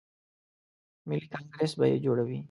ملي 1.07 1.27
کانګریس 1.33 1.71
به 1.79 1.85
یې 1.91 1.97
جوړوي. 2.05 2.39